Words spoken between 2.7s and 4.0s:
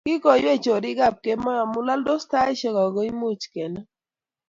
akumuch kenam